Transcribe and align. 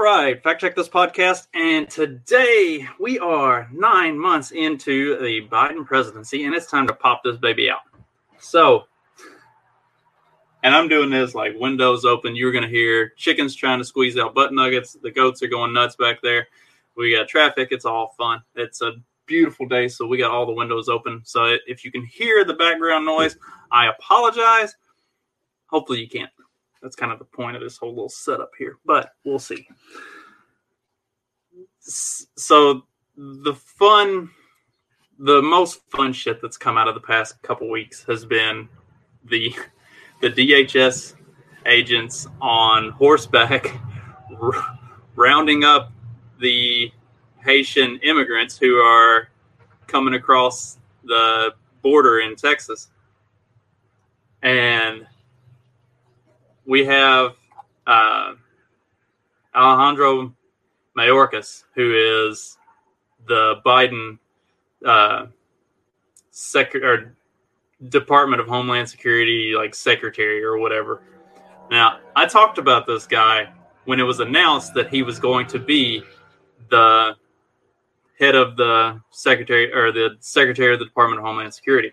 Right, 0.00 0.42
Fact 0.42 0.62
Check 0.62 0.74
This 0.74 0.88
podcast, 0.88 1.48
and 1.52 1.88
today 1.90 2.88
we 2.98 3.18
are 3.18 3.68
nine 3.70 4.18
months 4.18 4.50
into 4.50 5.18
the 5.18 5.46
Biden 5.46 5.84
presidency, 5.84 6.44
and 6.44 6.54
it's 6.54 6.68
time 6.68 6.86
to 6.86 6.94
pop 6.94 7.22
this 7.22 7.36
baby 7.36 7.68
out. 7.68 7.80
So, 8.38 8.84
and 10.62 10.74
I'm 10.74 10.88
doing 10.88 11.10
this 11.10 11.34
like 11.34 11.52
windows 11.54 12.06
open. 12.06 12.34
You're 12.34 12.50
going 12.50 12.64
to 12.64 12.70
hear 12.70 13.10
chickens 13.10 13.54
trying 13.54 13.78
to 13.78 13.84
squeeze 13.84 14.16
out 14.16 14.34
butt 14.34 14.54
nuggets. 14.54 14.94
The 15.02 15.10
goats 15.10 15.42
are 15.42 15.48
going 15.48 15.74
nuts 15.74 15.96
back 15.96 16.22
there. 16.22 16.48
We 16.96 17.14
got 17.14 17.28
traffic. 17.28 17.68
It's 17.70 17.84
all 17.84 18.14
fun. 18.16 18.40
It's 18.54 18.80
a 18.80 18.92
beautiful 19.26 19.68
day, 19.68 19.88
so 19.88 20.06
we 20.06 20.16
got 20.16 20.30
all 20.30 20.46
the 20.46 20.52
windows 20.52 20.88
open. 20.88 21.20
So 21.24 21.58
if 21.66 21.84
you 21.84 21.92
can 21.92 22.06
hear 22.06 22.42
the 22.46 22.54
background 22.54 23.04
noise, 23.04 23.36
I 23.70 23.88
apologize. 23.88 24.74
Hopefully 25.66 26.00
you 26.00 26.08
can't. 26.08 26.30
That's 26.82 26.96
kind 26.96 27.12
of 27.12 27.18
the 27.18 27.24
point 27.24 27.56
of 27.56 27.62
this 27.62 27.76
whole 27.76 27.90
little 27.90 28.08
setup 28.08 28.50
here, 28.58 28.78
but 28.86 29.12
we'll 29.24 29.38
see. 29.38 29.66
So 31.80 32.82
the 33.16 33.54
fun, 33.54 34.30
the 35.18 35.42
most 35.42 35.80
fun 35.90 36.12
shit 36.12 36.40
that's 36.40 36.56
come 36.56 36.78
out 36.78 36.88
of 36.88 36.94
the 36.94 37.00
past 37.00 37.40
couple 37.42 37.70
weeks 37.70 38.04
has 38.04 38.24
been 38.24 38.68
the 39.24 39.54
the 40.20 40.30
DHS 40.30 41.14
agents 41.66 42.26
on 42.40 42.90
horseback 42.90 43.78
r- 44.40 44.78
rounding 45.16 45.64
up 45.64 45.92
the 46.38 46.90
Haitian 47.44 47.98
immigrants 48.02 48.58
who 48.58 48.76
are 48.76 49.28
coming 49.86 50.14
across 50.14 50.78
the 51.04 51.54
border 51.82 52.20
in 52.20 52.36
Texas. 52.36 52.90
And 54.42 55.06
we 56.70 56.84
have 56.84 57.34
uh, 57.84 58.34
Alejandro 59.56 60.32
Mayorkas, 60.96 61.64
who 61.74 62.30
is 62.30 62.58
the 63.26 63.56
Biden 63.66 64.20
uh, 64.86 65.26
sec- 66.30 66.76
or 66.76 67.16
Department 67.88 68.40
of 68.40 68.46
Homeland 68.46 68.88
Security, 68.88 69.52
like 69.56 69.74
secretary 69.74 70.44
or 70.44 70.58
whatever. 70.58 71.02
Now, 71.72 71.98
I 72.14 72.26
talked 72.26 72.58
about 72.58 72.86
this 72.86 73.04
guy 73.04 73.52
when 73.86 73.98
it 73.98 74.04
was 74.04 74.20
announced 74.20 74.72
that 74.74 74.90
he 74.90 75.02
was 75.02 75.18
going 75.18 75.48
to 75.48 75.58
be 75.58 76.04
the 76.68 77.16
head 78.20 78.36
of 78.36 78.56
the 78.56 79.00
secretary 79.10 79.72
or 79.72 79.90
the 79.90 80.10
secretary 80.20 80.74
of 80.74 80.78
the 80.78 80.84
Department 80.84 81.18
of 81.18 81.26
Homeland 81.26 81.52
Security. 81.52 81.92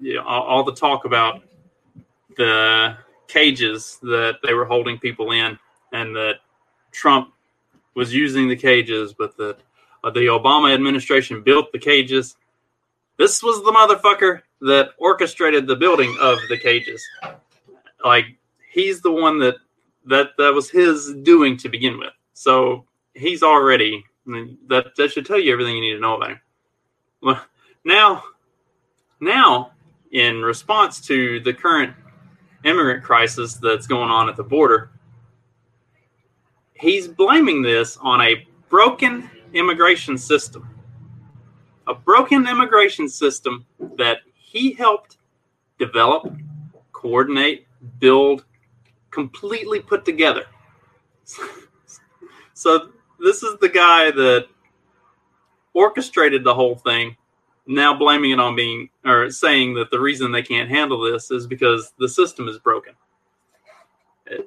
You 0.00 0.14
know, 0.14 0.24
all, 0.24 0.42
all 0.44 0.64
the 0.64 0.74
talk 0.74 1.04
about 1.04 1.42
the 2.36 2.96
cages 3.28 3.98
that 4.02 4.38
they 4.42 4.54
were 4.54 4.64
holding 4.64 4.98
people 4.98 5.32
in, 5.32 5.58
and 5.92 6.14
that 6.16 6.36
Trump 6.90 7.32
was 7.94 8.14
using 8.14 8.48
the 8.48 8.56
cages, 8.56 9.12
but 9.12 9.36
that 9.36 9.58
uh, 10.04 10.10
the 10.10 10.26
Obama 10.26 10.72
administration 10.72 11.42
built 11.42 11.72
the 11.72 11.78
cages. 11.78 12.36
This 13.18 13.42
was 13.42 13.62
the 13.64 13.72
motherfucker 13.72 14.42
that 14.62 14.90
orchestrated 14.98 15.66
the 15.66 15.76
building 15.76 16.16
of 16.20 16.38
the 16.48 16.58
cages. 16.58 17.04
Like 18.04 18.26
he's 18.72 19.00
the 19.00 19.12
one 19.12 19.38
that 19.40 19.56
that 20.06 20.30
that 20.38 20.52
was 20.52 20.70
his 20.70 21.12
doing 21.22 21.56
to 21.58 21.68
begin 21.68 21.98
with. 21.98 22.12
So 22.32 22.86
he's 23.14 23.42
already 23.42 24.04
that 24.26 24.92
that 24.96 25.10
should 25.10 25.26
tell 25.26 25.38
you 25.38 25.52
everything 25.52 25.76
you 25.76 25.82
need 25.82 25.94
to 25.94 26.00
know 26.00 26.16
about 26.16 26.30
him. 26.30 26.40
Well, 27.22 27.44
now, 27.84 28.24
now 29.20 29.72
in 30.10 30.42
response 30.42 31.00
to 31.02 31.40
the 31.40 31.54
current 31.54 31.94
immigrant 32.64 33.02
crisis 33.02 33.54
that's 33.54 33.86
going 33.86 34.10
on 34.10 34.28
at 34.28 34.36
the 34.36 34.42
border, 34.42 34.90
he's 36.74 37.08
blaming 37.08 37.62
this 37.62 37.96
on 37.98 38.20
a 38.20 38.46
broken 38.68 39.30
immigration 39.52 40.16
system. 40.16 40.68
A 41.86 41.94
broken 41.94 42.46
immigration 42.46 43.08
system 43.08 43.66
that 43.96 44.18
he 44.34 44.72
helped 44.72 45.18
develop, 45.78 46.32
coordinate, 46.92 47.66
build, 47.98 48.44
completely 49.10 49.80
put 49.80 50.04
together. 50.04 50.44
so 52.54 52.90
this 53.18 53.42
is 53.42 53.58
the 53.60 53.68
guy 53.68 54.10
that 54.10 54.46
orchestrated 55.74 56.44
the 56.44 56.54
whole 56.54 56.76
thing 56.76 57.16
now 57.66 57.94
blaming 57.94 58.32
it 58.32 58.40
on 58.40 58.56
being 58.56 58.88
or 59.04 59.30
saying 59.30 59.74
that 59.74 59.90
the 59.90 60.00
reason 60.00 60.32
they 60.32 60.42
can't 60.42 60.68
handle 60.68 61.00
this 61.00 61.30
is 61.30 61.46
because 61.46 61.92
the 61.98 62.08
system 62.08 62.48
is 62.48 62.58
broken. 62.58 62.94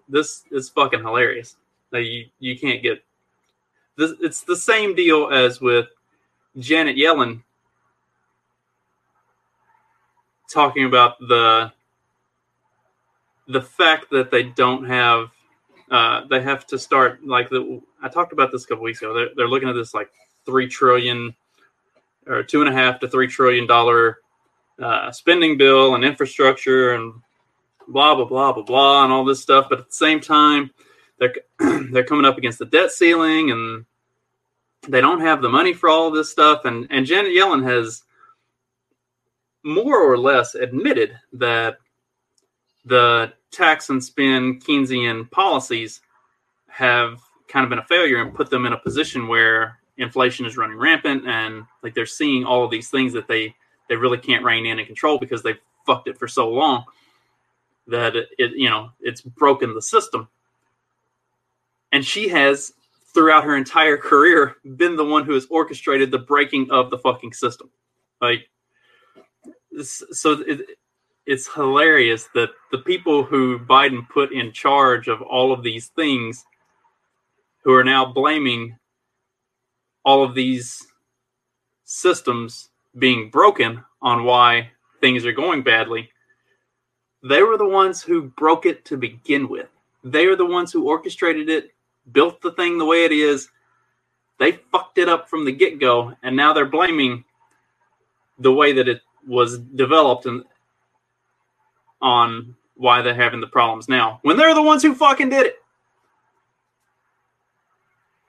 This 0.10 0.44
is 0.52 0.70
fucking 0.70 1.02
hilarious. 1.02 1.58
Now 1.92 2.00
you 2.00 2.26
you 2.40 2.58
can't 2.58 2.82
get 2.82 3.04
this. 3.98 4.14
It's 4.22 4.42
the 4.42 4.56
same 4.56 4.96
deal 4.96 5.30
as 5.30 5.62
with 5.62 5.88
Janet 6.58 6.98
Yellen 6.98 7.44
talking 10.52 10.86
about 10.86 11.20
the 11.20 11.72
the 13.48 13.62
fact 13.62 14.10
that 14.12 14.32
they 14.32 14.44
don't 14.44 14.86
have 14.86 15.30
uh, 15.92 16.22
they 16.30 16.42
have 16.42 16.66
to 16.68 16.80
start 16.80 17.26
like 17.26 17.50
the 17.50 17.82
I 18.02 18.10
talked 18.10 18.34
about 18.34 18.52
this 18.52 18.66
a 18.66 18.68
couple 18.68 18.84
weeks 18.84 19.02
ago. 19.02 19.14
They're, 19.14 19.30
they're 19.36 19.48
looking 19.48 19.70
at 19.70 19.76
this 19.76 19.94
like 19.94 20.10
three 20.46 20.68
trillion 20.68 21.36
or 22.28 22.44
two 22.44 22.62
and 22.62 22.70
a 22.70 22.74
half 22.74 23.00
to 23.00 23.08
three 23.08 23.28
trillion 23.28 23.68
dollar 23.68 24.20
uh, 24.82 25.12
spending 25.12 25.58
bill 25.58 25.96
and 25.96 26.04
infrastructure 26.04 26.94
and 26.94 27.14
blah 27.88 28.16
blah 28.16 28.26
blah 28.26 28.52
blah 28.52 28.64
blah 28.64 29.04
and 29.04 29.14
all 29.14 29.26
this 29.26 29.42
stuff. 29.42 29.68
But 29.70 29.80
at 29.80 29.88
the 29.88 29.94
same 29.94 30.20
time, 30.20 30.72
they're 31.20 31.36
they're 31.92 32.04
coming 32.04 32.26
up 32.26 32.38
against 32.38 32.60
the 32.60 32.66
debt 32.66 32.92
ceiling 32.92 33.52
and 33.52 33.86
they 34.88 35.02
don't 35.02 35.22
have 35.22 35.42
the 35.42 35.50
money 35.50 35.74
for 35.74 35.90
all 35.90 36.12
this 36.12 36.32
stuff. 36.32 36.66
And 36.66 36.88
and 36.90 37.06
Janet 37.06 37.32
Yellen 37.32 37.64
has 37.64 38.04
more 39.64 40.00
or 40.00 40.18
less 40.18 40.54
admitted 40.56 41.18
that 41.34 41.78
the 42.86 43.34
tax 43.52 43.90
and 43.90 44.04
spend 44.04 44.64
Keynesian 44.64 45.30
policies 45.32 46.02
have 46.68 47.20
kind 47.48 47.64
of 47.64 47.70
been 47.70 47.80
a 47.80 47.86
failure 47.86 48.22
and 48.22 48.36
put 48.36 48.50
them 48.50 48.66
in 48.66 48.74
a 48.74 48.78
position 48.78 49.28
where 49.28 49.80
inflation 49.98 50.46
is 50.46 50.58
running 50.58 50.78
rampant 50.78 51.28
and 51.28 51.64
like 51.84 51.94
they're 51.94 52.06
seeing 52.06 52.44
all 52.44 52.64
of 52.64 52.72
these 52.72 52.90
things 52.90 53.14
that 53.14 53.28
they 53.28 53.56
they 53.88 53.96
really 53.96 54.18
can't 54.18 54.44
rein 54.44 54.66
in 54.66 54.80
and 54.80 54.88
control 54.88 55.18
because 55.18 55.44
they've 55.44 55.60
fucked 55.86 56.08
it 56.08 56.18
for 56.18 56.28
so 56.28 56.50
long 56.50 56.84
that 57.88 58.16
it, 58.16 58.30
it 58.38 58.52
you 58.56 58.70
know 58.70 58.90
it's 59.00 59.22
broken 59.22 59.74
the 59.74 59.82
system. 59.82 60.28
And 61.92 62.06
she 62.06 62.28
has 62.30 62.74
throughout 63.14 63.46
her 63.46 63.56
entire 63.56 63.96
career 63.96 64.58
been 64.76 64.98
the 64.98 65.06
one 65.06 65.24
who 65.24 65.34
has 65.34 65.48
orchestrated 65.50 66.12
the 66.12 66.20
breaking 66.20 66.70
of 66.72 66.90
the 66.90 66.98
fucking 66.98 67.34
system. 67.34 67.70
Like 68.22 68.50
so 69.82 70.44
it, 70.48 70.78
it's 71.26 71.52
hilarious 71.54 72.28
that 72.34 72.50
the 72.72 72.80
people 72.80 73.24
who 73.24 73.60
biden 73.60 74.08
put 74.10 74.32
in 74.32 74.52
charge 74.52 75.08
of 75.08 75.22
all 75.22 75.52
of 75.52 75.64
these 75.64 75.88
things 75.88 76.46
who 77.64 77.74
are 77.74 77.84
now 77.84 78.06
blaming 78.06 78.78
all 80.06 80.24
of 80.24 80.36
these 80.36 80.86
systems 81.84 82.70
being 82.98 83.30
broken 83.30 83.84
on 84.02 84.24
why 84.24 84.72
things 85.02 85.26
are 85.26 85.32
going 85.32 85.64
badly, 85.64 86.10
they 87.24 87.44
were 87.44 87.58
the 87.58 87.68
ones 87.68 88.02
who 88.02 88.24
broke 88.38 88.66
it 88.66 88.86
to 88.86 88.98
begin 88.98 89.50
with. 89.50 89.68
They 90.04 90.28
are 90.28 90.36
the 90.36 90.46
ones 90.46 90.72
who 90.72 90.88
orchestrated 90.88 91.50
it 91.50 91.72
built 92.12 92.42
the 92.42 92.52
thing 92.52 92.78
the 92.78 92.86
way 92.86 93.04
it 93.04 93.12
is. 93.12 93.50
They 94.40 94.54
fucked 94.72 94.98
it 94.98 95.10
up 95.10 95.30
from 95.30 95.46
the 95.46 95.52
get 95.52 95.80
go, 95.80 96.14
and 96.22 96.36
now 96.36 96.54
they're 96.54 96.66
blaming 96.66 97.24
the 98.38 98.54
way 98.54 98.74
that 98.74 98.88
it 98.88 99.02
was 99.28 99.58
developed 99.58 100.26
and 100.26 100.44
on 102.02 102.56
why 102.76 103.02
they're 103.02 103.16
having 103.16 103.40
the 103.40 103.48
problems 103.48 103.88
now 103.88 104.20
when 104.22 104.38
they're 104.38 104.54
the 104.54 104.62
ones 104.62 104.84
who 104.84 104.94
fucking 104.94 105.30
did 105.30 105.48
it. 105.48 105.56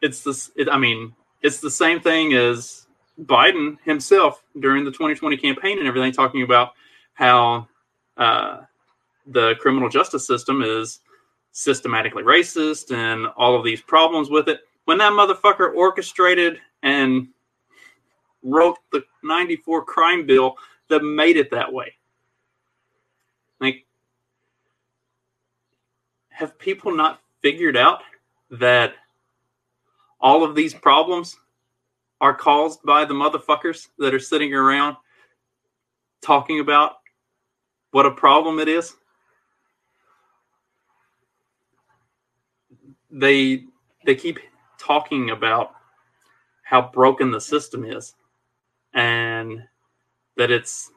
It's 0.00 0.22
this. 0.22 0.50
It, 0.56 0.69
I 0.69 0.79
mean, 0.79 1.14
it's 1.42 1.60
the 1.60 1.70
same 1.70 2.00
thing 2.00 2.34
as 2.34 2.86
Biden 3.22 3.78
himself 3.84 4.42
during 4.60 4.84
the 4.84 4.90
2020 4.90 5.36
campaign 5.36 5.78
and 5.78 5.86
everything, 5.86 6.12
talking 6.12 6.42
about 6.42 6.72
how 7.14 7.68
uh, 8.16 8.62
the 9.26 9.54
criminal 9.60 9.88
justice 9.88 10.26
system 10.26 10.62
is 10.62 11.00
systematically 11.52 12.22
racist 12.22 12.94
and 12.94 13.26
all 13.36 13.56
of 13.56 13.64
these 13.64 13.80
problems 13.80 14.28
with 14.28 14.48
it. 14.48 14.60
When 14.84 14.98
that 14.98 15.12
motherfucker 15.12 15.74
orchestrated 15.74 16.60
and 16.82 17.28
wrote 18.42 18.78
the 18.92 19.04
94 19.22 19.84
crime 19.84 20.26
bill 20.26 20.54
that 20.88 21.02
made 21.02 21.36
it 21.36 21.50
that 21.50 21.72
way. 21.72 21.92
Like, 23.60 23.84
have 26.30 26.58
people 26.58 26.94
not 26.94 27.20
figured 27.42 27.76
out 27.76 28.02
that 28.50 28.94
all 30.20 30.44
of 30.44 30.54
these 30.54 30.74
problems 30.74 31.36
are 32.20 32.34
caused 32.34 32.82
by 32.82 33.04
the 33.04 33.14
motherfuckers 33.14 33.88
that 33.98 34.14
are 34.14 34.20
sitting 34.20 34.54
around 34.54 34.96
talking 36.22 36.60
about 36.60 36.96
what 37.90 38.06
a 38.06 38.10
problem 38.10 38.58
it 38.58 38.68
is? 38.68 38.94
They 43.10 43.64
they 44.04 44.14
keep 44.14 44.38
talking 44.78 45.30
about 45.30 45.72
how 46.62 46.90
broken 46.92 47.30
the 47.30 47.40
system 47.40 47.84
is 47.84 48.14
and 48.94 49.62
that 50.36 50.50
it's 50.50 50.90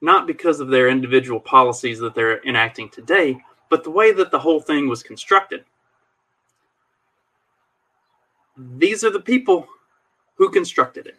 not 0.00 0.26
because 0.26 0.60
of 0.60 0.68
their 0.68 0.88
individual 0.88 1.40
policies 1.40 1.98
that 2.00 2.14
they're 2.14 2.42
enacting 2.46 2.88
today, 2.88 3.38
but 3.68 3.84
the 3.84 3.90
way 3.90 4.12
that 4.12 4.30
the 4.30 4.38
whole 4.38 4.60
thing 4.60 4.88
was 4.88 5.02
constructed. 5.02 5.64
These 8.76 9.04
are 9.04 9.10
the 9.10 9.20
people 9.20 9.66
who 10.34 10.50
constructed 10.50 11.06
it. 11.06 11.16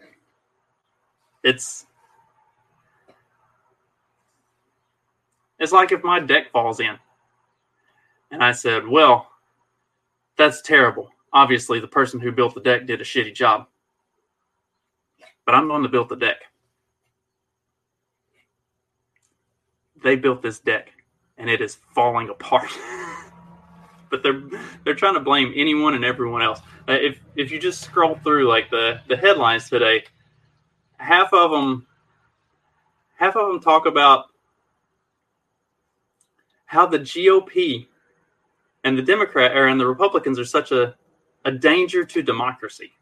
It's 1.43 1.85
it's 5.59 5.71
like 5.71 5.91
if 5.91 6.03
my 6.03 6.19
deck 6.19 6.51
falls 6.51 6.79
in 6.79 6.97
and 8.31 8.43
I 8.43 8.51
said, 8.51 8.87
"Well, 8.87 9.29
that's 10.37 10.61
terrible. 10.61 11.09
Obviously, 11.33 11.79
the 11.79 11.87
person 11.87 12.19
who 12.19 12.31
built 12.31 12.53
the 12.53 12.61
deck 12.61 12.85
did 12.85 13.01
a 13.01 13.05
shitty 13.05 13.33
job." 13.33 13.67
but 15.45 15.55
I'm 15.55 15.67
one 15.67 15.83
that 15.83 15.91
built 15.91 16.09
the 16.09 16.15
deck. 16.15 16.43
They 20.03 20.15
built 20.15 20.41
this 20.41 20.59
deck, 20.59 20.91
and 21.37 21.49
it 21.49 21.61
is 21.61 21.77
falling 21.93 22.29
apart. 22.29 22.69
but 24.11 24.21
they're 24.21 24.41
they're 24.83 24.95
trying 24.95 25.15
to 25.15 25.19
blame 25.19 25.51
anyone 25.55 25.95
and 25.95 26.05
everyone 26.05 26.41
else. 26.41 26.59
Uh, 26.87 26.93
if 26.93 27.19
if 27.35 27.51
you 27.51 27.59
just 27.59 27.81
scroll 27.81 28.15
through 28.15 28.47
like 28.47 28.69
the 28.69 29.01
the 29.07 29.17
headlines 29.17 29.69
today, 29.69 30.03
half 30.97 31.33
of 31.33 31.49
them 31.49 31.87
half 33.15 33.35
of 33.35 33.47
them 33.47 33.59
talk 33.59 33.85
about 33.85 34.25
how 36.65 36.85
the 36.85 36.99
GOP 36.99 37.87
and 38.83 38.97
the 38.97 39.01
Democrat 39.01 39.55
or 39.57 39.67
and 39.67 39.79
the 39.79 39.87
Republicans 39.87 40.37
are 40.37 40.45
such 40.45 40.71
a 40.71 40.95
a 41.45 41.51
danger 41.51 42.05
to 42.05 42.21
democracy. 42.21 42.93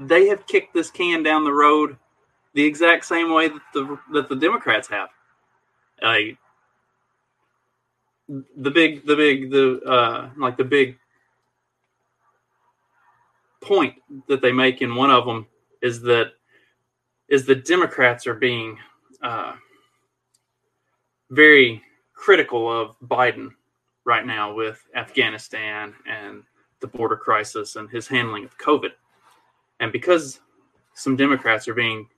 they 0.00 0.26
have 0.28 0.46
kicked 0.46 0.72
this 0.72 0.90
can 0.90 1.22
down 1.22 1.44
the 1.44 1.52
road 1.52 1.96
the 2.54 2.64
exact 2.64 3.04
same 3.04 3.32
way 3.32 3.48
that 3.48 3.60
the 3.74 3.98
that 4.12 4.28
the 4.28 4.36
Democrats 4.36 4.88
have. 4.88 5.10
Uh, 6.02 6.34
the 8.56 8.70
big, 8.70 9.06
the 9.06 9.16
big, 9.16 9.50
the 9.50 9.80
uh, 9.82 10.30
like 10.36 10.56
the 10.56 10.64
big 10.64 10.98
point 13.60 13.94
that 14.28 14.40
they 14.40 14.52
make 14.52 14.82
in 14.82 14.94
one 14.94 15.10
of 15.10 15.26
them 15.26 15.46
is 15.82 16.00
that 16.02 16.32
is 17.28 17.44
the 17.44 17.54
Democrats 17.54 18.26
are 18.26 18.34
being 18.34 18.78
uh, 19.22 19.52
very 21.30 21.82
critical 22.14 22.70
of 22.70 22.98
Biden 23.00 23.50
right 24.04 24.26
now 24.26 24.52
with 24.52 24.84
Afghanistan 24.94 25.94
and 26.08 26.42
the 26.80 26.86
border 26.86 27.16
crisis 27.16 27.76
and 27.76 27.88
his 27.88 28.08
handling 28.08 28.44
of 28.44 28.56
COVID. 28.58 28.90
And 29.80 29.92
because 29.92 30.40
some 30.94 31.16
Democrats 31.16 31.68
are 31.68 31.74
being 31.74 32.08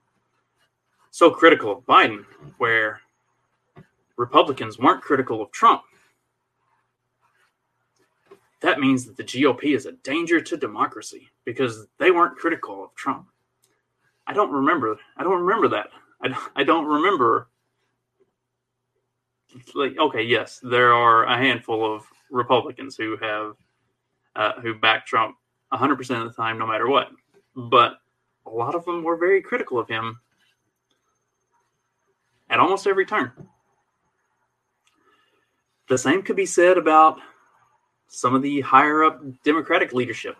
so 1.10 1.30
critical 1.30 1.72
of 1.72 1.84
Biden, 1.84 2.24
where 2.58 3.00
Republicans 4.16 4.78
weren't 4.78 5.02
critical 5.02 5.42
of 5.42 5.50
Trump, 5.52 5.82
that 8.60 8.78
means 8.78 9.04
that 9.06 9.16
the 9.16 9.24
GOP 9.24 9.74
is 9.74 9.86
a 9.86 9.92
danger 9.92 10.40
to 10.40 10.56
democracy 10.56 11.28
because 11.44 11.86
they 11.98 12.10
weren't 12.10 12.36
critical 12.36 12.84
of 12.84 12.94
Trump. 12.94 13.26
I 14.26 14.32
don't 14.32 14.52
remember. 14.52 14.96
I 15.16 15.24
don't 15.24 15.42
remember 15.42 15.68
that. 15.68 15.88
I, 16.54 16.62
don't 16.62 16.86
remember. 16.86 17.48
Like, 19.74 19.98
okay, 19.98 20.22
yes, 20.22 20.60
there 20.62 20.94
are 20.94 21.24
a 21.24 21.36
handful 21.36 21.84
of 21.84 22.04
Republicans 22.30 22.94
who 22.96 23.16
have 23.16 23.56
uh, 24.36 24.60
who 24.60 24.74
back 24.74 25.04
Trump 25.04 25.36
100% 25.72 26.22
of 26.22 26.28
the 26.28 26.42
time, 26.42 26.58
no 26.58 26.66
matter 26.66 26.88
what 26.88 27.10
but 27.56 27.98
a 28.46 28.50
lot 28.50 28.74
of 28.74 28.84
them 28.84 29.02
were 29.02 29.16
very 29.16 29.42
critical 29.42 29.78
of 29.78 29.88
him 29.88 30.20
at 32.50 32.60
almost 32.60 32.86
every 32.86 33.06
turn. 33.06 33.32
The 35.88 35.98
same 35.98 36.22
could 36.22 36.36
be 36.36 36.46
said 36.46 36.78
about 36.78 37.18
some 38.08 38.34
of 38.34 38.42
the 38.42 38.60
higher 38.60 39.04
up 39.04 39.20
Democratic 39.42 39.92
leadership. 39.92 40.36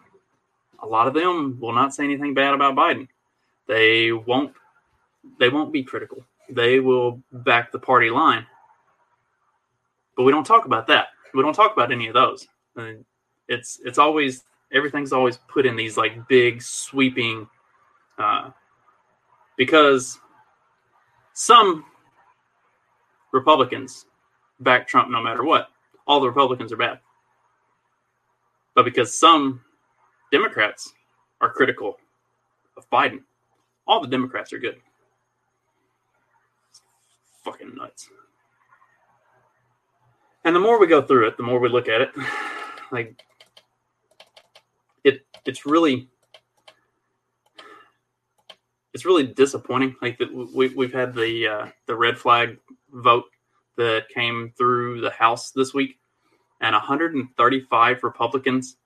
A 0.82 0.86
lot 0.86 1.06
of 1.06 1.14
them 1.14 1.58
will 1.60 1.72
not 1.72 1.94
say 1.94 2.04
anything 2.04 2.34
bad 2.34 2.54
about 2.54 2.74
Biden. 2.76 3.08
They 3.66 4.12
won't 4.12 4.54
they 5.38 5.48
won't 5.48 5.72
be 5.72 5.82
critical. 5.82 6.24
They 6.48 6.80
will 6.80 7.22
back 7.32 7.72
the 7.72 7.78
party 7.78 8.10
line. 8.10 8.46
But 10.16 10.24
we 10.24 10.32
don't 10.32 10.44
talk 10.44 10.66
about 10.66 10.86
that. 10.88 11.08
We 11.32 11.42
don't 11.42 11.54
talk 11.54 11.72
about 11.72 11.92
any 11.92 12.08
of 12.08 12.14
those. 12.14 12.46
And 12.76 13.04
it's 13.48 13.80
it's 13.84 13.98
always 13.98 14.44
everything's 14.72 15.12
always 15.12 15.38
put 15.48 15.66
in 15.66 15.76
these 15.76 15.96
like 15.96 16.28
big 16.28 16.62
sweeping 16.62 17.48
uh, 18.18 18.50
because 19.56 20.18
some 21.32 21.84
Republicans 23.32 24.06
back 24.62 24.86
Trump 24.86 25.10
no 25.10 25.22
matter 25.22 25.44
what. 25.44 25.68
All 26.06 26.20
the 26.20 26.28
Republicans 26.28 26.72
are 26.72 26.76
bad. 26.76 26.98
But 28.74 28.84
because 28.84 29.18
some 29.18 29.60
Democrats 30.30 30.92
are 31.40 31.52
critical 31.52 31.98
of 32.76 32.88
Biden, 32.90 33.20
all 33.86 34.00
the 34.00 34.08
Democrats 34.08 34.52
are 34.52 34.58
good. 34.58 34.76
It's 36.70 36.82
fucking 37.44 37.74
nuts. 37.74 38.08
And 40.44 40.56
the 40.56 40.60
more 40.60 40.80
we 40.80 40.86
go 40.86 41.02
through 41.02 41.28
it, 41.28 41.36
the 41.36 41.42
more 41.42 41.60
we 41.60 41.68
look 41.68 41.88
at 41.88 42.00
it, 42.00 42.10
like 42.92 43.22
it 45.04 45.24
it's 45.44 45.66
really 45.66 46.08
it's 48.92 49.04
really 49.04 49.26
disappointing. 49.26 49.94
Like 50.02 50.18
that 50.18 50.32
we 50.32 50.68
we've 50.68 50.92
had 50.92 51.14
the 51.14 51.46
uh, 51.46 51.66
the 51.86 51.94
red 51.94 52.18
flag 52.18 52.58
vote 52.92 53.24
that 53.76 54.08
came 54.08 54.52
through 54.56 55.00
the 55.00 55.10
House 55.10 55.50
this 55.50 55.72
week, 55.72 55.98
and 56.60 56.74
135 56.74 58.02
Republicans 58.02 58.76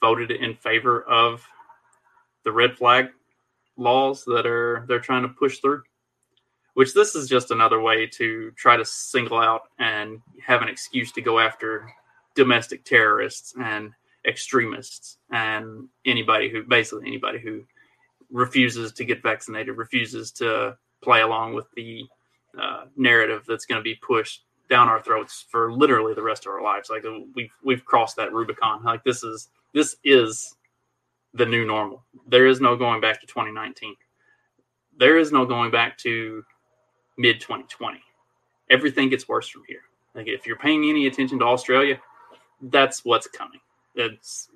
voted 0.00 0.30
in 0.30 0.54
favor 0.54 1.02
of 1.02 1.44
the 2.44 2.52
red 2.52 2.76
flag 2.76 3.08
laws 3.76 4.24
that 4.24 4.46
are 4.46 4.84
they're 4.88 5.00
trying 5.00 5.22
to 5.22 5.28
push 5.28 5.58
through. 5.58 5.82
Which 6.74 6.94
this 6.94 7.16
is 7.16 7.28
just 7.28 7.50
another 7.50 7.80
way 7.80 8.06
to 8.06 8.52
try 8.52 8.76
to 8.76 8.84
single 8.84 9.38
out 9.38 9.62
and 9.78 10.20
have 10.46 10.62
an 10.62 10.68
excuse 10.68 11.10
to 11.12 11.20
go 11.20 11.40
after 11.40 11.92
domestic 12.36 12.84
terrorists 12.84 13.52
and 13.60 13.90
extremists 14.26 15.18
and 15.30 15.88
anybody 16.04 16.48
who 16.48 16.62
basically 16.62 17.08
anybody 17.08 17.40
who 17.40 17.64
refuses 18.30 18.92
to 18.92 19.04
get 19.04 19.22
vaccinated, 19.22 19.76
refuses 19.76 20.30
to 20.32 20.76
play 21.02 21.20
along 21.20 21.54
with 21.54 21.66
the 21.74 22.04
uh, 22.60 22.84
narrative 22.96 23.44
that's 23.46 23.66
going 23.66 23.78
to 23.78 23.82
be 23.82 23.96
pushed 23.96 24.44
down 24.68 24.88
our 24.88 25.00
throats 25.02 25.46
for 25.50 25.72
literally 25.72 26.14
the 26.14 26.22
rest 26.22 26.46
of 26.46 26.52
our 26.52 26.62
lives. 26.62 26.90
Like 26.90 27.04
we've 27.34 27.52
we've 27.62 27.84
crossed 27.84 28.16
that 28.16 28.32
Rubicon. 28.32 28.82
Like 28.84 29.04
this 29.04 29.22
is 29.22 29.48
this 29.74 29.96
is 30.04 30.56
the 31.34 31.46
new 31.46 31.64
normal. 31.64 32.04
There 32.26 32.46
is 32.46 32.60
no 32.60 32.76
going 32.76 33.00
back 33.00 33.20
to 33.20 33.26
2019. 33.26 33.94
There 34.98 35.18
is 35.18 35.32
no 35.32 35.44
going 35.44 35.70
back 35.70 35.96
to 35.98 36.44
mid 37.16 37.40
2020. 37.40 38.00
Everything 38.70 39.08
gets 39.08 39.28
worse 39.28 39.48
from 39.48 39.62
here. 39.66 39.82
Like 40.14 40.26
if 40.26 40.46
you're 40.46 40.56
paying 40.56 40.88
any 40.88 41.06
attention 41.06 41.38
to 41.38 41.44
Australia, 41.44 42.00
that's 42.60 43.04
what's 43.04 43.26
coming. 43.26 43.60
It's 43.94 44.48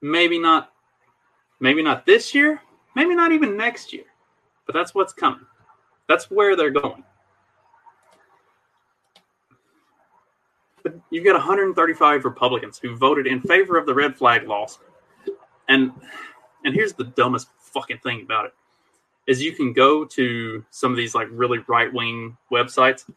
maybe 0.00 0.38
not 0.38 0.72
maybe 1.60 1.82
not 1.82 2.06
this 2.06 2.34
year, 2.34 2.60
maybe 2.94 3.14
not 3.14 3.32
even 3.32 3.56
next 3.56 3.92
year, 3.92 4.04
but 4.66 4.74
that's 4.74 4.94
what's 4.94 5.12
coming. 5.12 5.46
That's 6.08 6.30
where 6.30 6.56
they're 6.56 6.70
going. 6.70 7.04
But 10.82 10.94
you've 11.10 11.24
got 11.24 11.34
135 11.34 12.24
Republicans 12.24 12.78
who 12.78 12.96
voted 12.96 13.26
in 13.26 13.40
favor 13.40 13.78
of 13.78 13.86
the 13.86 13.94
red 13.94 14.16
flag 14.16 14.46
laws. 14.46 14.78
And 15.68 15.92
and 16.64 16.74
here's 16.74 16.92
the 16.92 17.04
dumbest 17.04 17.48
fucking 17.58 17.98
thing 17.98 18.22
about 18.22 18.46
it 18.46 18.54
is 19.26 19.42
you 19.42 19.52
can 19.52 19.72
go 19.72 20.04
to 20.04 20.64
some 20.70 20.90
of 20.90 20.96
these 20.96 21.14
like 21.14 21.28
really 21.30 21.58
right 21.68 21.92
wing 21.92 22.36
websites 22.50 23.08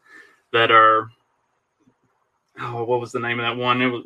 that 0.53 0.71
are 0.71 1.09
oh 2.59 2.83
what 2.83 2.99
was 2.99 3.11
the 3.11 3.19
name 3.19 3.39
of 3.39 3.45
that 3.45 3.61
one? 3.61 3.81
It 3.81 3.87
was 3.87 4.05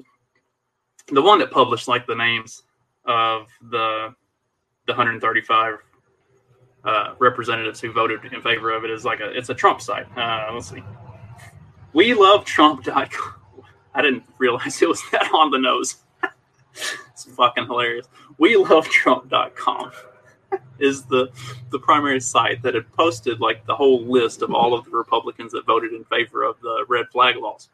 the 1.08 1.22
one 1.22 1.40
that 1.40 1.52
published 1.52 1.88
like 1.88 2.08
the 2.08 2.16
names 2.16 2.64
of 3.06 3.48
the 3.62 4.14
the 4.88 4.94
135 4.94 5.76
uh, 6.84 7.14
representatives 7.20 7.80
who 7.82 7.92
voted 7.92 8.24
in 8.32 8.42
favor 8.42 8.72
of 8.72 8.86
it 8.86 8.92
is 8.92 9.06
like 9.06 9.20
a 9.20 9.30
it's 9.38 9.50
a 9.50 9.54
Trump 9.54 9.82
site. 9.82 10.06
Uh, 10.18 10.50
let's 10.54 10.70
see. 10.70 10.84
We 11.94 12.14
love 12.14 12.46
Trump.com. 12.46 13.39
I 13.94 14.02
didn't 14.02 14.24
realize 14.38 14.82
it 14.82 14.90
was 14.90 15.02
that 15.12 15.32
on 15.34 15.52
the 15.52 15.60
nose. 15.60 15.98
it's 16.74 17.26
fucking 17.26 17.66
hilarious. 17.66 18.08
We 18.38 18.56
love 18.56 18.88
Trump.com 18.88 19.92
is 20.80 21.04
the 21.04 21.30
the 21.70 21.80
primary 21.80 22.20
site 22.20 22.62
that 22.64 22.74
had 22.74 22.92
posted 22.94 23.40
like 23.40 23.66
the 23.66 23.76
whole 23.76 24.02
list 24.06 24.42
of 24.42 24.54
all 24.54 24.74
of 24.74 24.86
the 24.86 24.92
Republicans 24.92 25.52
that 25.52 25.66
voted 25.66 25.94
in 25.94 26.04
favor 26.06 26.44
of 26.44 26.60
the 26.62 26.86
red 26.88 27.06
flag 27.12 27.36
laws. 27.38 27.70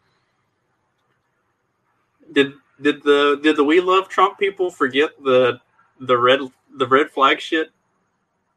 Did 2.34 2.54
did 2.82 3.04
the 3.04 3.40
did 3.42 3.56
the 3.56 3.64
we 3.64 3.80
love 3.80 4.10
Trump 4.10 4.38
people 4.38 4.70
forget 4.70 5.12
the 5.24 5.60
the 6.00 6.18
red 6.18 6.40
the 6.78 6.88
red 6.88 7.10
flag 7.12 7.40
shit 7.40 7.72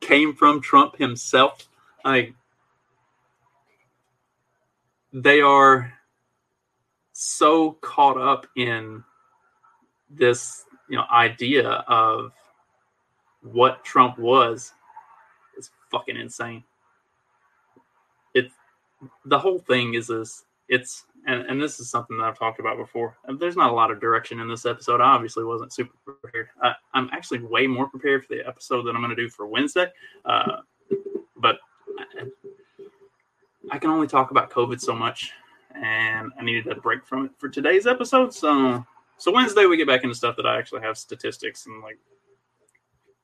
came 0.00 0.34
from 0.34 0.60
Trump 0.60 0.96
himself? 0.96 1.68
I 2.04 2.32
they 5.12 5.40
are 5.40 5.92
so 7.20 7.72
caught 7.80 8.16
up 8.16 8.46
in 8.54 9.02
this 10.08 10.64
you 10.88 10.96
know 10.96 11.02
idea 11.10 11.68
of 11.88 12.30
what 13.42 13.84
Trump 13.84 14.16
was 14.18 14.72
is 15.58 15.70
fucking 15.90 16.16
insane. 16.16 16.62
It's 18.34 18.54
the 19.24 19.36
whole 19.36 19.58
thing 19.58 19.94
is 19.94 20.06
this 20.06 20.44
it's 20.68 21.06
and, 21.26 21.42
and 21.46 21.60
this 21.60 21.80
is 21.80 21.90
something 21.90 22.16
that 22.18 22.24
I've 22.24 22.38
talked 22.38 22.60
about 22.60 22.76
before. 22.76 23.16
There's 23.40 23.56
not 23.56 23.70
a 23.70 23.74
lot 23.74 23.90
of 23.90 24.00
direction 24.00 24.38
in 24.38 24.48
this 24.48 24.64
episode. 24.64 25.00
I 25.00 25.06
obviously 25.06 25.42
wasn't 25.42 25.72
super 25.72 25.94
prepared. 26.04 26.50
I, 26.62 26.74
am 26.94 27.10
actually 27.12 27.40
way 27.40 27.66
more 27.66 27.88
prepared 27.88 28.24
for 28.24 28.36
the 28.36 28.46
episode 28.46 28.82
that 28.82 28.94
I'm 28.94 29.02
going 29.02 29.14
to 29.14 29.20
do 29.20 29.28
for 29.28 29.48
Wednesday. 29.48 29.88
Uh, 30.24 30.58
but 31.36 31.58
I, 31.98 32.26
I 33.72 33.78
can 33.78 33.90
only 33.90 34.06
talk 34.06 34.30
about 34.30 34.50
COVID 34.50 34.80
so 34.80 34.94
much, 34.94 35.32
and 35.82 36.32
I 36.38 36.42
needed 36.42 36.66
a 36.66 36.80
break 36.80 37.06
from 37.06 37.26
it 37.26 37.32
for 37.38 37.48
today's 37.48 37.86
episode. 37.86 38.34
So, 38.34 38.84
so 39.16 39.32
Wednesday 39.32 39.66
we 39.66 39.76
get 39.76 39.86
back 39.86 40.04
into 40.04 40.14
stuff 40.14 40.36
that 40.36 40.46
I 40.46 40.58
actually 40.58 40.82
have 40.82 40.98
statistics 40.98 41.66
and 41.66 41.82
like 41.82 41.98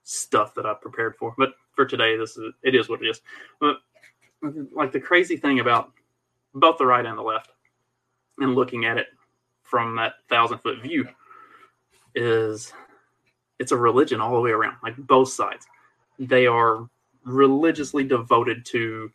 stuff 0.04 0.54
that 0.54 0.66
I've 0.66 0.80
prepared 0.80 1.16
for. 1.16 1.34
But 1.36 1.54
for 1.72 1.84
today, 1.84 2.16
this 2.16 2.36
is 2.36 2.52
it 2.62 2.74
is 2.74 2.88
what 2.88 3.02
it 3.02 3.08
is. 3.08 3.20
But 3.60 3.78
like 4.72 4.92
the 4.92 5.00
crazy 5.00 5.36
thing 5.36 5.60
about 5.60 5.92
both 6.54 6.78
the 6.78 6.86
right 6.86 7.04
and 7.04 7.18
the 7.18 7.22
left, 7.22 7.50
and 8.38 8.54
looking 8.54 8.84
at 8.84 8.98
it 8.98 9.08
from 9.62 9.96
that 9.96 10.14
thousand 10.28 10.58
foot 10.58 10.82
view, 10.82 11.08
is 12.14 12.72
it's 13.58 13.72
a 13.72 13.76
religion 13.76 14.20
all 14.20 14.34
the 14.34 14.40
way 14.40 14.50
around. 14.50 14.76
Like 14.82 14.96
both 14.96 15.30
sides, 15.30 15.66
they 16.18 16.46
are 16.46 16.88
religiously 17.24 18.04
devoted 18.04 18.64
to 18.66 19.10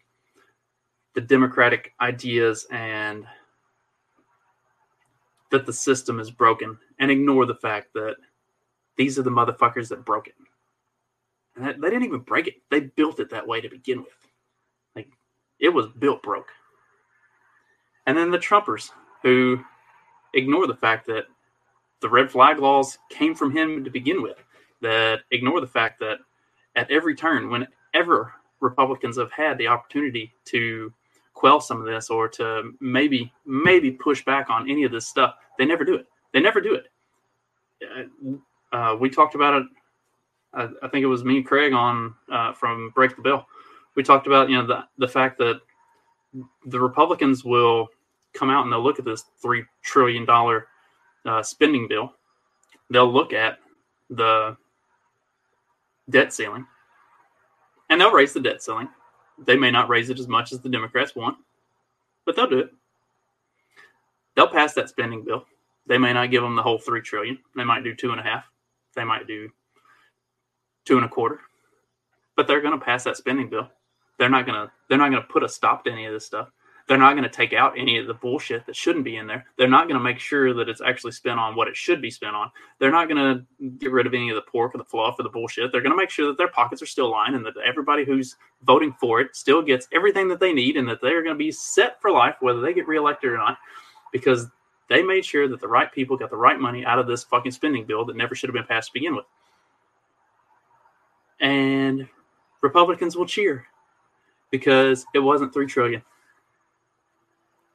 the 1.20 1.26
democratic 1.26 1.94
ideas 2.00 2.66
and 2.72 3.26
that 5.52 5.66
the 5.66 5.74
system 5.74 6.18
is 6.18 6.32
broken 6.32 6.78
and 7.00 7.12
ignore 7.12 7.46
the 7.46 7.56
fact 7.56 7.92
that 7.94 8.16
these 8.96 9.20
are 9.20 9.24
the 9.24 9.30
motherfuckers 9.30 9.90
that 9.90 10.06
broke 10.06 10.28
it. 10.28 10.36
And 11.58 11.66
that, 11.66 11.82
they 11.82 11.90
didn't 11.90 12.06
even 12.06 12.22
break 12.22 12.48
it. 12.48 12.54
They 12.72 12.80
built 12.80 13.20
it 13.20 13.30
that 13.32 13.46
way 13.46 13.60
to 13.60 13.68
begin 13.68 14.00
with. 14.00 14.14
Like 14.96 15.10
it 15.60 15.68
was 15.68 15.88
built 15.88 16.24
broke. 16.24 16.52
And 18.08 18.18
then 18.18 18.32
the 18.32 18.38
Trumpers 18.38 18.92
who 19.22 19.60
ignore 20.34 20.68
the 20.68 20.78
fact 20.78 21.06
that 21.08 21.26
the 22.00 22.08
red 22.08 22.32
flag 22.32 22.60
laws 22.60 22.98
came 23.10 23.36
from 23.36 23.52
him 23.52 23.84
to 23.84 23.90
begin 23.90 24.22
with, 24.22 24.38
that 24.82 25.20
ignore 25.32 25.60
the 25.60 25.68
fact 25.68 26.00
that 26.00 26.20
at 26.78 26.90
every 26.90 27.14
turn, 27.14 27.50
whenever 27.50 28.32
Republicans 28.62 29.18
have 29.18 29.34
had 29.34 29.58
the 29.58 29.68
opportunity 29.68 30.32
to 30.46 30.94
quell 31.39 31.62
some 31.62 31.79
of 31.79 31.86
this 31.86 32.10
or 32.10 32.27
to 32.27 32.72
maybe 32.81 33.31
maybe 33.46 33.91
push 33.91 34.24
back 34.25 34.50
on 34.50 34.69
any 34.69 34.84
of 34.84 34.91
this 34.91 35.08
stuff, 35.08 35.36
they 35.58 35.65
never 35.65 35.86
do 35.86 35.96
it. 35.96 36.05
They 36.34 36.41
never 36.41 36.62
do 36.62 36.75
it. 36.75 36.86
Uh, 37.81 38.75
uh 38.75 38.96
we 38.98 39.10
talked 39.10 39.36
about 39.36 39.62
it 39.62 39.67
I, 40.53 40.67
I 40.81 40.88
think 40.88 41.03
it 41.03 41.08
was 41.08 41.24
me 41.24 41.38
and 41.38 41.46
Craig 41.46 41.74
on 41.74 42.13
uh, 42.31 42.53
from 42.53 42.91
Break 42.96 43.15
the 43.15 43.22
Bill. 43.22 43.46
We 43.96 44.03
talked 44.03 44.27
about 44.27 44.50
you 44.50 44.58
know 44.58 44.65
the 44.65 44.86
the 44.98 45.08
fact 45.08 45.38
that 45.39 45.62
the 46.65 46.79
Republicans 46.79 47.43
will 47.43 47.88
come 48.34 48.50
out 48.50 48.63
and 48.63 48.72
they'll 48.72 48.84
look 48.84 49.00
at 49.00 49.05
this 49.05 49.25
three 49.41 49.63
trillion 49.84 50.25
dollar 50.25 50.67
uh, 51.25 51.43
spending 51.43 51.88
bill. 51.88 52.13
They'll 52.89 53.12
look 53.12 53.34
at 53.34 53.60
the 54.10 54.58
debt 56.10 56.34
ceiling, 56.34 56.65
and 57.89 58.00
they'll 58.00 58.12
raise 58.12 58.34
the 58.34 58.39
debt 58.39 58.63
ceiling. 58.63 58.89
They 59.46 59.55
may 59.55 59.72
not 59.72 59.89
raise 59.89 60.10
it 60.10 60.19
as 60.19 60.27
much 60.27 60.51
as 60.51 60.60
the 60.60 60.69
Democrats 60.69 61.15
want, 61.15 61.38
but 62.25 62.36
they'll 62.36 62.50
do 62.50 62.60
it. 62.60 62.72
They'll 64.36 64.48
pass 64.48 64.74
that 64.74 64.89
spending 64.89 65.24
bill. 65.24 65.46
They 65.88 65.98
may 65.98 66.13
not 66.13 66.31
give 66.31 66.43
them 66.43 66.55
the 66.55 66.63
whole 66.63 66.77
three 66.77 67.01
trillion. 67.01 67.39
They 67.55 67.63
might 67.63 67.84
do 67.84 67.96
two 67.96 68.12
and 68.12 68.19
a 68.19 68.24
half. 68.24 68.46
They 68.96 69.03
might 69.03 69.27
do 69.27 69.50
two 70.86 70.98
and 70.98 71.05
a 71.05 71.10
quarter. 71.10 71.39
But 72.36 72.48
they're 72.48 72.62
going 72.62 72.77
to 72.77 72.86
pass 72.86 73.03
that 73.03 73.17
spending 73.17 73.50
bill. 73.50 73.69
They're 74.17 74.29
not 74.29 74.46
going 74.46 74.67
to. 74.67 74.72
They're 74.88 74.98
not 74.98 75.10
going 75.10 75.22
to 75.22 75.27
put 75.27 75.43
a 75.43 75.50
stop 75.50 75.84
to 75.86 75.91
any 75.91 76.05
of 76.05 76.13
this 76.13 76.25
stuff. 76.25 76.50
They're 76.89 76.98
not 76.98 77.13
going 77.13 77.24
to 77.24 77.29
take 77.29 77.53
out 77.53 77.77
any 77.77 77.98
of 78.00 78.08
the 78.08 78.15
bullshit 78.15 78.65
that 78.65 78.75
shouldn't 78.75 79.05
be 79.05 79.15
in 79.15 79.27
there. 79.27 79.46
They're 79.58 79.69
not 79.69 79.88
going 79.88 79.98
to 79.98 80.03
make 80.03 80.19
sure 80.19 80.53
that 80.55 80.67
it's 80.67 80.81
actually 80.81 81.12
spent 81.13 81.39
on 81.39 81.55
what 81.55 81.69
it 81.69 81.77
should 81.77 82.01
be 82.01 82.10
spent 82.10 82.36
on. 82.36 82.51
They're 82.79 82.91
not 82.91 83.08
going 83.08 83.17
to 83.17 83.69
get 83.77 83.91
rid 83.91 84.08
of 84.08 84.13
any 84.13 84.29
of 84.29 84.36
the 84.36 84.41
pork 84.41 84.75
or 84.75 84.79
the 84.79 84.84
fluff 84.84 85.15
or 85.17 85.24
the 85.24 85.29
bullshit. 85.29 85.72
They're 85.72 85.81
going 85.81 85.93
to 85.93 85.98
make 85.98 86.10
sure 86.10 86.27
that 86.27 86.38
their 86.38 86.50
pockets 86.50 86.81
are 86.81 86.88
still 86.88 87.10
lined 87.10 87.36
and 87.36 87.46
that 87.46 87.53
everybody 87.65 88.03
who's 88.03 88.36
voting 88.63 88.93
for 89.00 89.22
it 89.22 89.36
still 89.36 89.62
gets 89.62 89.88
everything 89.93 90.27
that 90.27 90.41
they 90.41 90.51
need 90.51 90.75
and 90.75 90.89
that 90.89 91.00
they're 91.01 91.24
going 91.24 91.36
to 91.36 91.39
be 91.39 91.51
set 91.51 92.01
for 92.01 92.12
life, 92.12 92.36
whether 92.41 92.60
they 92.60 92.74
get 92.74 92.88
reelected 92.88 93.29
or 93.29 93.38
not, 93.38 93.60
because 94.12 94.48
they 94.89 95.03
made 95.03 95.24
sure 95.24 95.48
that 95.48 95.62
the 95.62 95.67
right 95.67 95.91
people 95.91 96.17
got 96.17 96.31
the 96.31 96.38
right 96.38 96.60
money 96.60 96.84
out 96.84 97.00
of 97.00 97.05
this 97.08 97.24
fucking 97.24 97.51
spending 97.51 97.86
bill 97.86 98.03
that 98.05 98.17
never 98.17 98.34
should 98.34 98.50
have 98.50 98.55
been 98.55 98.65
passed 98.65 98.88
to 98.88 98.93
begin 98.93 99.15
with 99.15 99.25
and 101.39 102.08
Republicans 102.62 103.15
will 103.15 103.25
cheer 103.25 103.65
because 104.51 105.05
it 105.13 105.19
wasn't 105.19 105.53
three 105.53 105.67
trillion. 105.67 106.01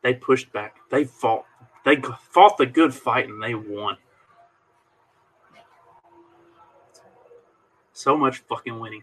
They 0.05 0.13
pushed 0.13 0.53
back. 0.53 0.77
They 0.91 1.05
fought. 1.05 1.47
They 1.85 1.97
fought 2.31 2.59
the 2.59 2.67
good 2.67 2.95
fight 2.95 3.27
and 3.29 3.43
they 3.43 3.55
won. 3.55 3.97
So 7.95 8.17
much 8.17 8.39
fucking 8.39 8.79
winning. 8.79 9.03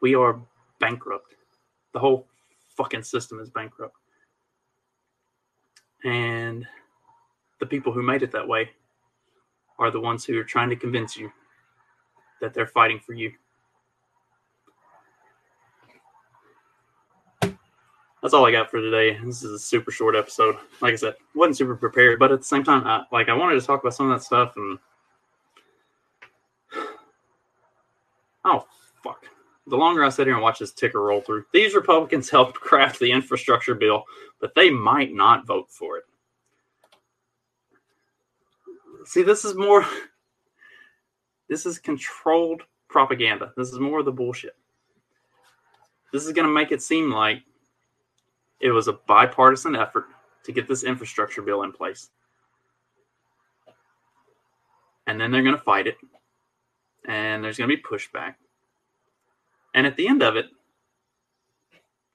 We 0.00 0.14
are 0.14 0.40
bankrupt. 0.78 1.34
The 1.92 1.98
whole 1.98 2.26
fucking 2.76 3.02
system 3.02 3.40
is 3.40 3.50
bankrupt. 3.50 3.96
And 6.04 6.64
the 7.58 7.66
people 7.66 7.92
who 7.92 8.02
made 8.02 8.22
it 8.22 8.30
that 8.32 8.46
way 8.46 8.70
are 9.80 9.90
the 9.90 10.00
ones 10.00 10.24
who 10.24 10.38
are 10.38 10.44
trying 10.44 10.70
to 10.70 10.76
convince 10.76 11.16
you 11.16 11.32
that 12.40 12.54
they're 12.54 12.66
fighting 12.66 13.00
for 13.00 13.14
you. 13.14 13.32
That's 18.24 18.34
all 18.34 18.44
I 18.46 18.50
got 18.50 18.70
for 18.70 18.80
today. 18.80 19.18
This 19.22 19.44
is 19.44 19.52
a 19.52 19.58
super 19.58 19.92
short 19.92 20.16
episode. 20.16 20.56
Like 20.80 20.94
I 20.94 20.96
said, 20.96 21.14
wasn't 21.34 21.58
super 21.58 21.76
prepared, 21.76 22.18
but 22.18 22.32
at 22.32 22.40
the 22.40 22.44
same 22.44 22.64
time, 22.64 22.84
I, 22.86 23.04
like 23.12 23.28
I 23.28 23.34
wanted 23.34 23.60
to 23.60 23.66
talk 23.66 23.82
about 23.82 23.94
some 23.94 24.10
of 24.10 24.18
that 24.18 24.24
stuff 24.24 24.54
and 24.56 24.78
oh 28.44 28.66
fuck. 29.02 29.26
The 29.66 29.76
longer 29.76 30.02
I 30.02 30.08
sit 30.08 30.26
here 30.26 30.34
and 30.34 30.42
watch 30.42 30.58
this 30.58 30.72
ticker 30.72 31.02
roll 31.02 31.20
through, 31.20 31.44
these 31.52 31.74
Republicans 31.74 32.28
helped 32.32 32.54
craft 32.54 32.98
the 32.98 33.12
infrastructure 33.12 33.76
bill, 33.76 34.02
but 34.40 34.54
they 34.56 34.70
might 34.70 35.14
not 35.14 35.46
vote 35.46 35.70
for 35.70 35.98
it 35.98 36.04
see, 39.04 39.22
this 39.22 39.44
is 39.44 39.54
more. 39.54 39.86
This 41.46 41.66
is 41.66 41.78
controlled 41.78 42.62
propaganda. 42.88 43.52
This 43.54 43.68
is 43.68 43.78
more 43.78 43.98
of 43.98 44.06
the 44.06 44.10
bullshit. 44.10 44.56
this 46.10 46.24
is 46.24 46.32
going 46.32 46.48
to 46.48 46.52
make 46.52 46.72
it 46.72 46.80
seem 46.80 47.10
like 47.10 47.42
it 48.60 48.70
was 48.70 48.88
a 48.88 48.92
bipartisan 48.92 49.76
effort 49.76 50.06
to 50.44 50.52
get 50.52 50.68
this 50.68 50.84
infrastructure 50.84 51.42
bill 51.42 51.62
in 51.62 51.72
place. 51.72 52.10
And 55.06 55.20
then 55.20 55.30
they're 55.30 55.42
going 55.42 55.56
to 55.56 55.60
fight 55.60 55.86
it. 55.86 55.96
And 57.06 57.44
there's 57.44 57.58
going 57.58 57.68
to 57.68 57.76
be 57.76 57.82
pushback. 57.82 58.34
And 59.74 59.86
at 59.86 59.96
the 59.96 60.08
end 60.08 60.22
of 60.22 60.36
it, 60.36 60.46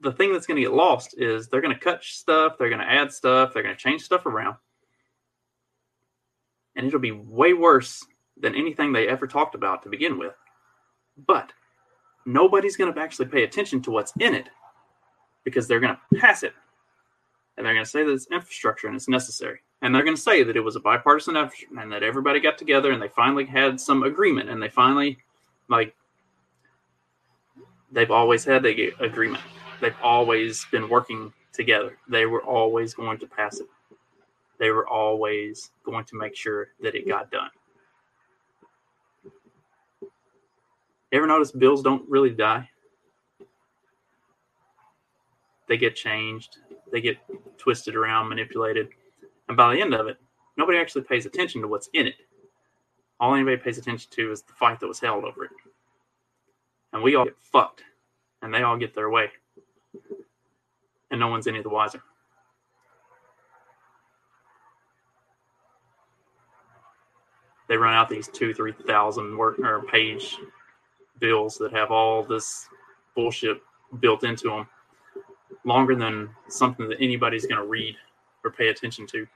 the 0.02 0.12
thing 0.12 0.32
that's 0.32 0.48
going 0.48 0.56
to 0.56 0.62
get 0.62 0.74
lost 0.74 1.16
is 1.18 1.48
they're 1.48 1.62
going 1.62 1.74
to 1.74 1.80
cut 1.80 2.04
stuff, 2.04 2.54
they're 2.58 2.70
going 2.70 2.82
to 2.82 2.90
add 2.90 3.12
stuff, 3.12 3.54
they're 3.54 3.64
going 3.64 3.76
to 3.76 3.82
change 3.82 4.02
stuff 4.02 4.26
around. 4.26 4.56
And 6.76 6.88
it'll 6.88 7.00
be 7.00 7.12
way 7.12 7.54
worse 7.54 8.04
than 8.38 8.56
anything 8.56 8.94
they 8.94 9.08
ever 9.08 9.28
talked 9.28 9.56
about 9.56 9.84
to 9.84 9.90
begin 9.90 10.18
with. 10.18 10.34
But 11.28 11.52
nobody's 12.26 12.78
going 12.78 12.94
to 12.94 13.00
actually 13.00 13.26
pay 13.26 13.44
attention 13.44 13.82
to 13.82 13.92
what's 13.92 14.14
in 14.20 14.34
it 14.34 14.50
because 15.44 15.68
they're 15.68 15.80
going 15.80 15.96
to 15.96 16.20
pass 16.20 16.44
it. 16.44 16.54
And 17.58 17.66
they're 17.66 17.74
going 17.74 17.86
to 17.86 17.90
say 17.90 18.04
that 18.04 18.12
it's 18.12 18.28
infrastructure 18.32 18.88
and 18.88 18.96
it's 18.96 19.10
necessary. 19.10 19.60
And 19.82 19.94
they're 19.94 20.04
going 20.04 20.16
to 20.16 20.22
say 20.22 20.44
that 20.44 20.56
it 20.56 20.62
was 20.62 20.76
a 20.76 20.80
bipartisan 20.80 21.38
effort 21.38 21.58
and 21.78 21.92
that 21.92 22.04
everybody 22.04 22.40
got 22.40 22.58
together 22.58 22.92
and 22.92 23.02
they 23.02 23.08
finally 23.10 23.46
had 23.46 23.80
some 23.80 24.04
agreement 24.04 24.50
and 24.50 24.62
they 24.62 24.70
finally, 24.70 25.18
like, 25.70 25.96
they've 27.92 28.12
always 28.12 28.44
had 28.44 28.64
the 28.64 28.94
agreement. 29.00 29.44
They've 29.82 29.96
always 30.04 30.66
been 30.72 30.90
working 30.90 31.34
together. 31.54 31.98
They 32.08 32.26
were 32.26 32.44
always 32.44 32.94
going 32.94 33.20
to 33.20 33.28
pass 33.28 33.60
it. 33.60 33.68
They 34.58 34.72
were 34.72 34.88
always 34.88 35.72
going 35.84 36.06
to 36.06 36.18
make 36.18 36.36
sure 36.36 36.70
that 36.82 36.96
it 36.96 37.08
got 37.08 37.32
done. 37.32 37.50
Ever 41.12 41.26
notice 41.26 41.52
bills 41.52 41.82
don't 41.82 42.08
really 42.10 42.30
die? 42.30 42.70
They 45.70 45.78
get 45.78 45.96
changed, 45.96 46.58
they 46.92 47.00
get 47.00 47.18
twisted 47.60 47.96
around, 47.96 48.28
manipulated. 48.28 48.90
And 49.48 49.56
by 49.56 49.74
the 49.74 49.80
end 49.80 49.94
of 49.94 50.08
it, 50.08 50.18
nobody 50.58 50.80
actually 50.80 51.04
pays 51.04 51.28
attention 51.28 51.62
to 51.62 51.68
what's 51.68 51.90
in 51.94 52.08
it. 52.08 52.16
All 53.20 53.36
anybody 53.36 53.58
pays 53.58 53.78
attention 53.78 54.10
to 54.12 54.32
is 54.32 54.42
the 54.42 54.54
fight 54.54 54.80
that 54.80 54.88
was 54.88 55.00
held 55.00 55.26
over 55.26 55.46
it. 55.46 55.52
And 56.92 57.04
we 57.04 57.16
all 57.16 57.26
get 57.26 57.38
fucked, 57.38 57.84
and 58.42 58.52
they 58.52 58.64
all 58.64 58.78
get 58.78 58.96
their 58.96 59.12
way. 59.12 59.30
And 61.12 61.20
no 61.20 61.28
one's 61.28 61.46
any 61.46 61.62
the 61.62 61.70
wiser. 61.70 62.02
They 67.68 67.78
run 67.78 67.94
out 67.94 68.10
these 68.10 68.28
two, 68.28 68.56
three 68.56 68.74
thousand 68.88 69.38
word 69.38 69.60
or 69.60 69.84
page 69.84 70.38
bills 71.20 71.60
that 71.60 71.72
have 71.74 71.92
all 71.92 72.24
this 72.24 72.68
bullshit 73.14 73.62
built 74.00 74.24
into 74.24 74.50
them 74.50 74.68
longer 75.66 75.96
than 75.96 76.30
something 76.48 76.88
that 76.90 77.02
anybody's 77.02 77.46
going 77.46 77.62
to 77.62 77.68
read 77.68 77.96
or 78.44 78.52
pay 78.52 78.70
attention 78.70 79.06
to 79.08 79.28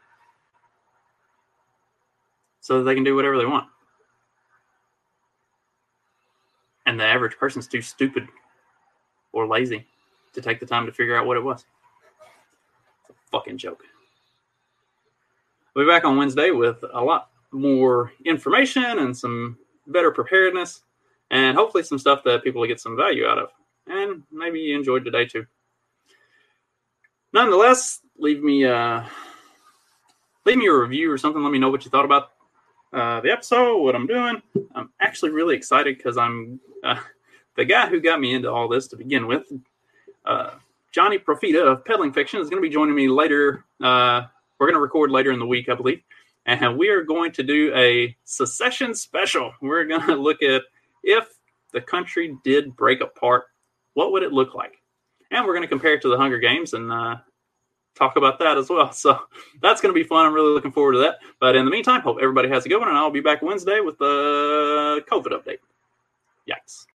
so 2.62 2.77
that 2.77 2.86
they 2.86 2.96
can 2.96 3.03
do 3.03 3.15
whatever 3.15 3.38
they 3.38 3.46
want. 3.46 3.68
And 6.86 7.00
the 7.00 7.06
average 7.06 7.38
person's 7.38 7.68
too 7.68 7.82
stupid 7.82 8.27
or 9.32 9.48
lazy 9.48 9.86
to 10.34 10.42
take 10.42 10.60
the 10.60 10.65
time 10.65 10.86
to 10.86 10.92
figure 10.92 11.18
out 11.18 11.25
what 11.25 11.38
it 11.38 11.44
was. 11.44 11.65
It's 13.01 13.10
a 13.10 13.13
fucking 13.32 13.58
joke. 13.58 13.84
We'll 15.75 15.86
be 15.86 15.92
back 15.92 16.06
on 16.06 16.18
Wednesday 16.18 16.51
with 16.51 16.84
a 16.94 17.03
lot 17.03 17.30
more 17.51 18.12
information 18.25 19.00
and 19.00 19.15
some 19.15 19.58
better 19.88 20.12
preparedness 20.12 20.84
and 21.32 21.58
hopefully 21.58 21.84
some 21.84 22.00
stuff 22.00 22.24
that 22.24 22.44
people 22.44 22.62
will 22.62 22.68
get 22.68 22.80
some 22.80 22.96
value 22.96 23.25
out 23.25 23.39
of. 23.39 23.50
And 23.88 24.24
maybe 24.32 24.60
you 24.60 24.77
enjoyed 24.77 25.03
today 25.03 25.25
too. 25.25 25.46
Nonetheless, 27.34 28.02
leave 28.18 28.44
me 28.44 28.63
uh, 28.63 29.04
leave 30.46 30.58
me 30.58 30.67
a 30.67 30.74
review 30.74 31.12
or 31.12 31.17
something. 31.17 31.41
Let 31.41 31.52
me 31.52 31.58
know 31.58 31.72
what 31.72 31.84
you 31.84 31.89
thought 31.89 32.06
about 32.06 32.30
uh, 32.93 33.22
the 33.22 33.32
episode, 33.32 33.80
what 33.80 33.96
I'm 33.96 34.06
doing. 34.06 34.41
I'm 34.76 34.91
actually 35.02 35.32
really 35.32 35.56
excited 35.56 35.98
because 35.98 36.15
I'm 36.15 36.60
uh, 36.84 37.00
the 37.56 37.65
guy 37.65 37.88
who 37.89 38.00
got 38.00 38.19
me 38.19 38.36
into 38.36 38.52
all 38.52 38.67
this 38.67 38.88
to 38.89 38.98
begin 38.98 39.26
with. 39.26 39.43
Uh, 40.26 40.52
Johnny 40.91 41.17
Profita 41.17 41.65
of 41.65 41.84
Peddling 41.86 42.13
Fiction 42.13 42.39
is 42.39 42.52
going 42.52 42.62
to 42.62 42.67
be 42.67 42.74
joining 42.74 42.93
me 42.93 43.08
later. 43.08 43.65
Uh, 43.82 44.24
we're 44.60 44.67
going 44.67 44.76
to 44.76 44.82
record 44.82 45.10
later 45.10 45.32
in 45.32 45.39
the 45.39 45.46
week, 45.46 45.69
I 45.69 45.74
believe, 45.74 46.04
and 46.46 46.78
we 46.78 46.89
are 46.89 47.02
going 47.02 47.32
to 47.32 47.43
do 47.43 47.74
a 47.76 48.15
secession 48.26 48.93
special. 48.93 49.54
We're 49.60 49.86
going 49.86 50.02
to 50.08 50.15
look 50.15 50.43
at 50.43 50.62
if 51.02 51.28
the 51.72 51.82
country 51.82 52.38
did 52.43 52.76
break 52.76 53.02
apart, 53.02 53.46
what 53.96 54.12
would 54.12 54.22
it 54.22 54.32
look 54.32 54.54
like? 54.54 54.83
And 55.34 55.46
we're 55.46 55.54
going 55.54 55.63
to 55.63 55.67
compare 55.67 55.96
it 55.96 56.02
to 56.04 56.10
the 56.10 56.17
Hunger 56.17 56.38
Games 56.38 56.74
and 56.74 56.91
uh, 56.91 57.17
talk 57.96 58.15
about 58.15 58.39
that 58.39 58.58
as 58.58 58.69
well. 58.69 58.93
So 58.93 59.19
that's 59.62 59.82
going 59.82 59.93
to 59.93 60.00
be 60.00 60.08
fun. 60.08 60.26
I'm 60.26 60.34
really 60.34 60.54
looking 60.54 60.72
forward 60.72 60.93
to 60.93 61.00
that. 61.00 61.17
But 61.39 61.56
in 61.56 61.65
the 61.65 61.72
meantime, 61.72 62.02
hope 62.02 62.17
everybody 62.22 62.48
has 62.50 62.65
a 62.65 62.69
good 62.69 62.80
one, 62.80 62.88
and 62.88 62.98
I'll 62.98 63.12
be 63.12 63.19
back 63.19 63.41
Wednesday 63.41 63.80
with 63.82 63.98
the 63.98 65.04
COVID 65.12 65.32
update. 65.32 65.58
Yikes. 66.48 66.86